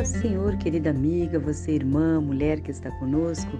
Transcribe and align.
Paz, 0.00 0.08
Senhor, 0.08 0.56
querida 0.56 0.88
amiga, 0.88 1.38
você 1.38 1.72
irmã, 1.72 2.22
mulher 2.22 2.60
que 2.60 2.70
está 2.70 2.90
conosco, 2.92 3.50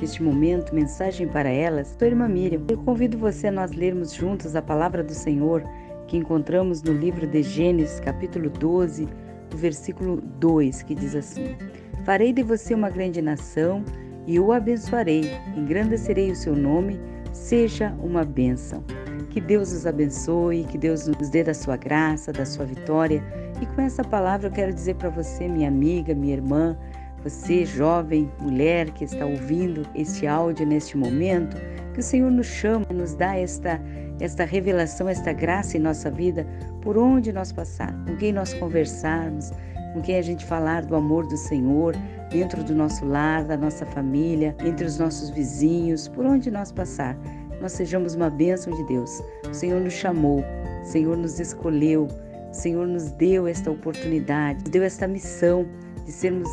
neste 0.00 0.22
momento, 0.22 0.72
mensagem 0.72 1.26
para 1.26 1.48
elas, 1.50 1.96
sua 1.98 2.06
irmã 2.06 2.28
Miriam. 2.28 2.62
Eu 2.68 2.78
convido 2.78 3.18
você 3.18 3.48
a 3.48 3.50
nós 3.50 3.72
lermos 3.72 4.12
juntos 4.12 4.54
a 4.54 4.62
palavra 4.62 5.02
do 5.02 5.12
Senhor 5.12 5.60
que 6.06 6.16
encontramos 6.16 6.84
no 6.84 6.92
livro 6.92 7.26
de 7.26 7.42
Gênesis, 7.42 7.98
capítulo 7.98 8.48
12, 8.48 9.08
do 9.50 9.56
versículo 9.56 10.20
2, 10.38 10.84
que 10.84 10.94
diz 10.94 11.16
assim: 11.16 11.56
Farei 12.04 12.32
de 12.32 12.44
você 12.44 12.74
uma 12.74 12.90
grande 12.90 13.20
nação 13.20 13.84
e 14.24 14.38
o 14.38 14.52
abençoarei, 14.52 15.22
engrandecerei 15.56 16.30
o 16.30 16.36
seu 16.36 16.54
nome, 16.54 17.00
seja 17.32 17.92
uma 18.00 18.24
bênção. 18.24 18.84
Que 19.30 19.40
Deus 19.40 19.72
os 19.72 19.84
abençoe, 19.84 20.62
que 20.62 20.78
Deus 20.78 21.08
nos 21.08 21.28
dê 21.28 21.42
da 21.42 21.54
sua 21.54 21.76
graça, 21.76 22.32
da 22.32 22.46
sua 22.46 22.64
vitória. 22.64 23.20
E 23.60 23.66
com 23.66 23.80
essa 23.80 24.04
palavra 24.04 24.48
eu 24.48 24.52
quero 24.52 24.72
dizer 24.72 24.94
para 24.94 25.08
você, 25.08 25.48
minha 25.48 25.68
amiga, 25.68 26.14
minha 26.14 26.34
irmã, 26.34 26.76
você, 27.22 27.64
jovem, 27.64 28.30
mulher 28.40 28.90
que 28.90 29.04
está 29.04 29.26
ouvindo 29.26 29.82
este 29.94 30.26
áudio 30.26 30.66
neste 30.66 30.96
momento, 30.96 31.56
que 31.92 32.00
o 32.00 32.02
Senhor 32.02 32.30
nos 32.30 32.46
chama, 32.46 32.86
nos 32.94 33.14
dá 33.14 33.36
esta, 33.36 33.80
esta 34.20 34.44
revelação, 34.44 35.08
esta 35.08 35.32
graça 35.32 35.76
em 35.76 35.80
nossa 35.80 36.10
vida, 36.10 36.46
por 36.80 36.96
onde 36.96 37.32
nós 37.32 37.50
passar, 37.50 37.92
com 38.06 38.16
quem 38.16 38.32
nós 38.32 38.54
conversarmos, 38.54 39.50
com 39.92 40.00
quem 40.00 40.16
a 40.16 40.22
gente 40.22 40.44
falar 40.44 40.84
do 40.84 40.94
amor 40.94 41.26
do 41.26 41.36
Senhor, 41.36 41.96
dentro 42.30 42.62
do 42.62 42.74
nosso 42.74 43.04
lar, 43.04 43.44
da 43.44 43.56
nossa 43.56 43.84
família, 43.84 44.54
entre 44.64 44.86
os 44.86 44.98
nossos 44.98 45.30
vizinhos, 45.30 46.06
por 46.06 46.24
onde 46.24 46.50
nós 46.50 46.70
passar 46.70 47.18
nós 47.60 47.72
sejamos 47.72 48.14
uma 48.14 48.30
bênção 48.30 48.72
de 48.72 48.84
Deus. 48.84 49.22
O 49.48 49.54
Senhor 49.54 49.80
nos 49.80 49.92
chamou, 49.92 50.44
o 50.82 50.84
Senhor 50.84 51.16
nos 51.16 51.40
escolheu, 51.40 52.08
o 52.50 52.54
Senhor 52.54 52.86
nos 52.86 53.10
deu 53.12 53.46
esta 53.46 53.70
oportunidade, 53.70 54.60
nos 54.60 54.70
deu 54.70 54.82
esta 54.82 55.06
missão 55.06 55.66
de 56.04 56.12
sermos 56.12 56.48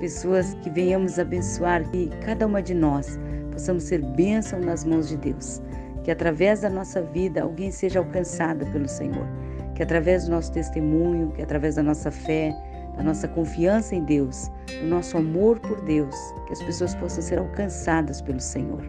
pessoas 0.00 0.54
que 0.62 0.70
venhamos 0.70 1.18
abençoar, 1.18 1.88
que 1.90 2.08
cada 2.24 2.46
uma 2.46 2.62
de 2.62 2.74
nós 2.74 3.18
possamos 3.52 3.84
ser 3.84 4.02
bênção 4.02 4.60
nas 4.60 4.84
mãos 4.84 5.08
de 5.08 5.16
Deus. 5.16 5.62
Que 6.04 6.10
através 6.10 6.60
da 6.60 6.70
nossa 6.70 7.02
vida 7.02 7.42
alguém 7.42 7.70
seja 7.70 7.98
alcançada 7.98 8.64
pelo 8.66 8.88
Senhor. 8.88 9.26
Que 9.74 9.82
através 9.82 10.24
do 10.24 10.30
nosso 10.30 10.52
testemunho, 10.52 11.32
que 11.32 11.42
através 11.42 11.76
da 11.76 11.82
nossa 11.82 12.10
fé, 12.10 12.54
da 12.96 13.02
nossa 13.02 13.28
confiança 13.28 13.94
em 13.94 14.04
Deus, 14.04 14.50
do 14.80 14.86
nosso 14.86 15.16
amor 15.16 15.58
por 15.60 15.80
Deus, 15.82 16.14
que 16.46 16.52
as 16.52 16.62
pessoas 16.62 16.94
possam 16.94 17.22
ser 17.22 17.38
alcançadas 17.38 18.20
pelo 18.22 18.40
Senhor. 18.40 18.82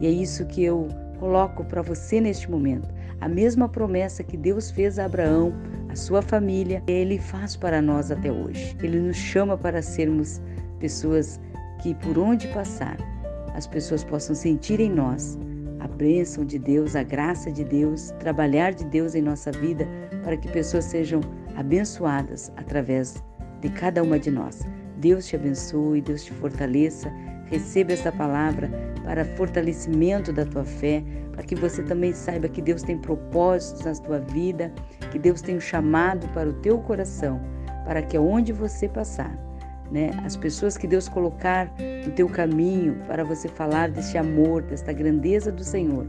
E 0.00 0.06
é 0.06 0.10
isso 0.10 0.46
que 0.46 0.64
eu 0.64 0.88
coloco 1.18 1.64
para 1.64 1.82
você 1.82 2.20
neste 2.20 2.50
momento. 2.50 2.88
A 3.20 3.28
mesma 3.28 3.68
promessa 3.68 4.24
que 4.24 4.36
Deus 4.36 4.70
fez 4.70 4.98
a 4.98 5.04
Abraão, 5.04 5.52
a 5.92 5.96
sua 5.96 6.22
família, 6.22 6.82
ele 6.86 7.18
faz 7.18 7.54
para 7.54 7.82
nós 7.82 8.10
até 8.10 8.32
hoje. 8.32 8.74
Ele 8.82 8.98
nos 8.98 9.16
chama 9.16 9.58
para 9.58 9.82
sermos 9.82 10.40
pessoas 10.80 11.38
que 11.82 11.94
por 11.96 12.18
onde 12.18 12.48
passar, 12.48 12.96
as 13.54 13.66
pessoas 13.66 14.02
possam 14.02 14.34
sentir 14.34 14.80
em 14.80 14.88
nós 14.88 15.38
a 15.80 15.86
bênção 15.86 16.46
de 16.46 16.58
Deus, 16.58 16.96
a 16.96 17.02
graça 17.02 17.52
de 17.52 17.62
Deus, 17.62 18.10
trabalhar 18.18 18.72
de 18.72 18.86
Deus 18.86 19.14
em 19.14 19.20
nossa 19.20 19.52
vida 19.52 19.86
para 20.24 20.34
que 20.38 20.48
pessoas 20.48 20.86
sejam 20.86 21.20
abençoadas 21.56 22.50
através 22.56 23.22
de 23.60 23.68
cada 23.68 24.02
uma 24.02 24.18
de 24.18 24.30
nós. 24.30 24.60
Deus 24.96 25.26
te 25.26 25.36
abençoe, 25.36 26.00
Deus 26.00 26.24
te 26.24 26.32
fortaleça. 26.32 27.12
Receba 27.52 27.92
esta 27.92 28.10
palavra 28.10 28.70
para 29.04 29.26
fortalecimento 29.26 30.32
da 30.32 30.46
tua 30.46 30.64
fé, 30.64 31.04
para 31.32 31.42
que 31.42 31.54
você 31.54 31.82
também 31.82 32.14
saiba 32.14 32.48
que 32.48 32.62
Deus 32.62 32.82
tem 32.82 32.96
propósitos 32.96 33.84
na 33.84 33.92
tua 33.92 34.20
vida, 34.20 34.72
que 35.10 35.18
Deus 35.18 35.42
tem 35.42 35.58
um 35.58 35.60
chamado 35.60 36.26
para 36.28 36.48
o 36.48 36.54
teu 36.54 36.78
coração, 36.78 37.38
para 37.84 38.00
que 38.00 38.16
aonde 38.16 38.54
você 38.54 38.88
passar, 38.88 39.38
né, 39.90 40.12
as 40.24 40.34
pessoas 40.34 40.78
que 40.78 40.86
Deus 40.86 41.10
colocar 41.10 41.70
no 42.06 42.12
teu 42.12 42.26
caminho 42.26 43.02
para 43.06 43.22
você 43.22 43.48
falar 43.48 43.90
deste 43.90 44.16
amor, 44.16 44.62
desta 44.62 44.90
grandeza 44.90 45.52
do 45.52 45.62
Senhor, 45.62 46.06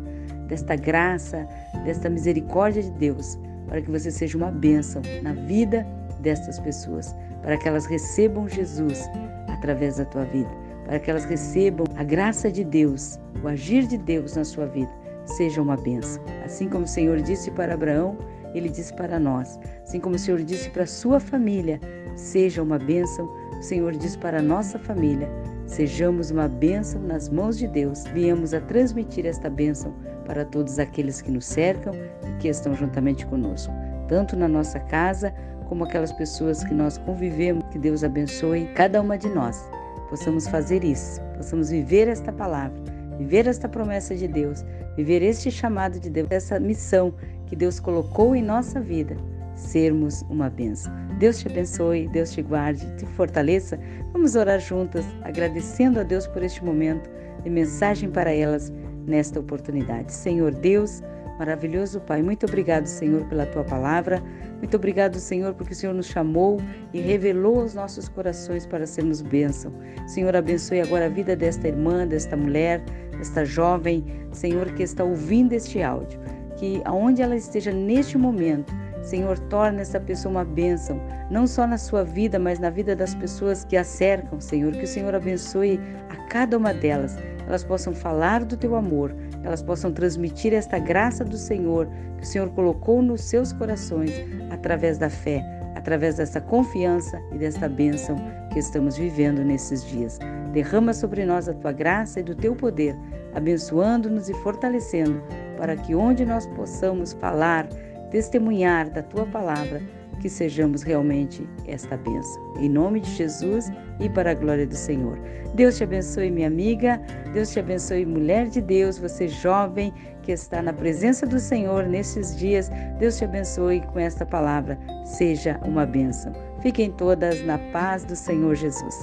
desta 0.48 0.78
graça, 0.78 1.46
desta 1.84 2.10
misericórdia 2.10 2.84
de 2.84 2.92
Deus, 2.92 3.38
para 3.68 3.82
que 3.82 3.92
você 3.92 4.10
seja 4.10 4.38
uma 4.38 4.50
bênção 4.50 5.02
na 5.22 5.34
vida 5.34 5.86
destas 6.22 6.58
pessoas, 6.58 7.14
para 7.42 7.58
que 7.58 7.68
elas 7.68 7.86
recebam 7.86 8.48
Jesus 8.48 9.10
através 9.50 9.98
da 9.98 10.06
tua 10.06 10.24
vida 10.24 10.63
para 10.86 11.00
que 11.00 11.10
elas 11.10 11.26
recebam 11.26 11.86
a 11.96 12.04
graça 12.04 12.52
de 12.52 12.64
Deus, 12.64 13.20
o 13.44 13.48
agir 13.48 13.88
de 13.88 13.98
Deus 13.98 14.36
na 14.36 14.44
sua 14.44 14.66
vida, 14.66 14.92
seja 15.26 15.62
uma 15.62 15.78
benção. 15.78 16.24
Assim 16.44 16.68
como 16.68 16.86
o 16.86 16.88
Senhor 16.88 17.22
disse 17.22 17.52
para 17.52 17.74
Abraão, 17.74 18.18
ele 18.54 18.70
disse 18.70 18.94
para 18.94 19.20
nós. 19.20 19.60
Assim 19.84 20.00
como 20.00 20.16
o 20.16 20.20
Senhor 20.20 20.42
disse 20.44 20.70
para 20.70 20.84
a 20.84 20.88
sua 20.88 21.20
família, 21.20 21.80
seja 22.16 22.62
uma 22.62 22.78
bênção. 22.78 23.26
O 23.58 23.64
Senhor 23.64 23.94
diz 23.94 24.16
para 24.16 24.40
a 24.40 24.42
nossa 24.42 24.78
família, 24.78 25.30
sejamos 25.66 26.32
uma 26.32 26.48
bênção 26.48 27.02
nas 27.02 27.30
mãos 27.30 27.58
de 27.58 27.68
Deus. 27.68 28.04
Viemos 28.14 28.54
a 28.54 28.62
transmitir 28.62 29.26
esta 29.26 29.50
bênção 29.50 29.94
para 30.26 30.46
todos 30.46 30.80
aqueles 30.80 31.22
que 31.22 31.32
nos 31.32 31.46
cercam 31.46 31.94
e 31.94 32.38
que 32.40 32.48
estão 32.48 32.76
juntamente 32.76 33.26
conosco, 33.26 33.74
tanto 34.08 34.36
na 34.36 34.48
nossa 34.48 34.80
casa 34.80 35.34
como 35.68 35.86
aquelas 35.86 36.12
pessoas 36.12 36.64
que 36.64 36.74
nós 36.74 36.98
convivemos. 37.00 37.64
Que 37.72 37.80
Deus 37.80 38.04
abençoe 38.04 38.68
cada 38.76 39.02
uma 39.02 39.18
de 39.18 39.30
nós 39.30 39.66
possamos 40.14 40.48
fazer 40.48 40.84
isso, 40.84 41.20
possamos 41.36 41.72
viver 41.72 42.08
esta 42.08 42.32
palavra, 42.32 42.80
viver 43.18 43.48
esta 43.48 43.68
promessa 43.68 44.16
de 44.16 44.28
Deus, 44.28 44.64
viver 44.96 45.24
este 45.24 45.50
chamado 45.50 46.00
de 46.00 46.08
Deus, 46.08 46.28
essa 46.30 46.60
missão 46.60 47.12
que 47.48 47.56
Deus 47.56 47.80
colocou 47.80 48.36
em 48.36 48.44
nossa 48.44 48.80
vida, 48.80 49.18
sermos 49.56 50.22
uma 50.30 50.52
bênção. 50.52 50.94
Deus 51.18 51.40
te 51.40 51.48
abençoe, 51.48 52.08
Deus 52.10 52.32
te 52.32 52.44
guarde, 52.44 52.86
te 52.96 53.08
fortaleça. 53.08 53.80
Vamos 54.12 54.36
orar 54.36 54.60
juntas, 54.60 55.04
agradecendo 55.24 56.00
a 56.00 56.04
Deus 56.04 56.28
por 56.28 56.44
este 56.44 56.64
momento 56.64 57.10
de 57.42 57.50
mensagem 57.50 58.12
para 58.12 58.32
elas 58.32 58.72
nesta 59.08 59.40
oportunidade. 59.40 60.14
Senhor 60.14 60.54
Deus, 60.54 61.02
Maravilhoso 61.40 62.00
Pai, 62.02 62.22
muito 62.22 62.46
obrigado, 62.46 62.86
Senhor, 62.86 63.26
pela 63.26 63.48
tua 63.48 63.64
palavra. 63.64 64.22
Muito 64.64 64.78
obrigado, 64.78 65.20
Senhor, 65.20 65.54
porque 65.56 65.74
o 65.74 65.76
Senhor 65.76 65.94
nos 65.94 66.06
chamou 66.06 66.58
e 66.94 67.02
revelou 67.02 67.60
aos 67.60 67.74
nossos 67.74 68.08
corações 68.08 68.66
para 68.66 68.88
sermos 68.88 69.22
bênção. 69.22 69.74
Senhor, 70.08 70.34
abençoe 70.38 70.80
agora 70.80 71.08
a 71.08 71.10
vida 71.10 71.36
desta 71.36 71.68
irmã, 71.68 72.08
desta 72.08 72.38
mulher, 72.38 72.82
desta 73.18 73.44
jovem, 73.44 74.06
Senhor, 74.32 74.72
que 74.72 74.82
está 74.82 75.04
ouvindo 75.04 75.52
este 75.52 75.84
áudio. 75.84 76.18
Que 76.56 76.82
aonde 76.86 77.22
ela 77.22 77.36
esteja 77.36 77.74
neste 77.74 78.18
momento, 78.18 78.74
Senhor, 79.02 79.38
torne 79.38 79.82
essa 79.82 80.00
pessoa 80.00 80.32
uma 80.32 80.46
bênção, 80.46 80.98
não 81.30 81.46
só 81.46 81.68
na 81.68 81.78
sua 81.78 82.06
vida, 82.06 82.40
mas 82.40 82.58
na 82.58 82.70
vida 82.70 82.96
das 82.96 83.14
pessoas 83.14 83.66
que 83.66 83.76
a 83.76 83.84
cercam, 83.84 84.40
Senhor. 84.40 84.72
Que 84.72 84.86
o 84.86 84.88
Senhor 84.88 85.14
abençoe 85.14 85.78
a 86.10 86.16
cada 86.30 86.58
uma 86.58 86.74
delas, 86.74 87.18
elas 87.46 87.66
possam 87.66 87.94
falar 87.94 88.46
do 88.46 88.56
teu 88.56 88.78
amor, 88.78 89.14
elas 89.44 89.62
possam 89.62 89.92
transmitir 89.92 90.54
esta 90.54 90.80
graça 90.80 91.24
do 91.24 91.38
Senhor 91.38 91.88
que 92.18 92.24
o 92.24 92.26
Senhor 92.26 92.50
colocou 92.52 93.02
nos 93.02 93.22
seus 93.22 93.52
corações 93.52 94.12
através 94.50 94.98
da 94.98 95.10
fé, 95.10 95.44
através 95.76 96.16
dessa 96.16 96.40
confiança 96.40 97.22
e 97.34 97.38
desta 97.38 97.68
bênção 97.68 98.16
que 98.52 98.60
estamos 98.60 98.98
vivendo 98.98 99.44
nesses 99.44 99.84
dias. 99.86 100.20
Derrama 100.54 100.94
sobre 100.94 101.26
nós 101.26 101.50
a 101.50 101.54
tua 101.54 101.72
graça 101.72 102.20
e 102.20 102.24
do 102.24 102.36
teu 102.36 102.56
poder, 102.56 102.96
abençoando-nos 103.34 104.30
e 104.30 104.34
fortalecendo, 104.36 105.22
para 105.58 105.76
que 105.76 105.94
onde 105.94 106.26
nós 106.26 106.46
possamos 106.48 107.14
falar, 107.14 107.68
testemunhar 108.12 108.90
da 108.90 109.02
tua 109.02 109.26
palavra, 109.26 109.82
que 110.24 110.30
sejamos 110.30 110.84
realmente 110.84 111.46
esta 111.68 111.98
bênção. 111.98 112.42
Em 112.58 112.70
nome 112.70 113.02
de 113.02 113.12
Jesus 113.12 113.70
e 114.00 114.08
para 114.08 114.32
a 114.32 114.34
glória 114.34 114.66
do 114.66 114.74
Senhor. 114.74 115.20
Deus 115.54 115.76
te 115.76 115.84
abençoe, 115.84 116.32
minha 116.32 116.48
amiga. 116.48 116.98
Deus 117.34 117.52
te 117.52 117.60
abençoe, 117.60 118.06
mulher 118.06 118.48
de 118.48 118.62
Deus, 118.62 118.98
você 118.98 119.28
jovem 119.28 119.94
que 120.22 120.32
está 120.32 120.62
na 120.62 120.72
presença 120.72 121.28
do 121.28 121.42
Senhor 121.42 121.86
nesses 121.88 122.38
dias. 122.38 122.72
Deus 123.00 123.18
te 123.18 123.26
abençoe 123.26 123.82
com 123.82 124.00
esta 124.00 124.26
palavra. 124.26 124.80
Seja 125.04 125.60
uma 125.66 125.86
bênção. 125.86 126.32
Fiquem 126.62 126.90
todas 126.90 127.44
na 127.44 127.58
paz 127.74 128.06
do 128.06 128.16
Senhor 128.16 128.56
Jesus. 128.56 128.96